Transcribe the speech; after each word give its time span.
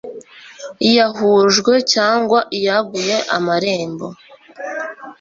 yahujwe 0.95 1.73
cyangwa 1.93 2.39
iyaguye 2.57 3.17
amarembo 3.37 4.07